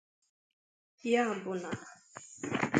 [1.13, 1.71] Ya bụ na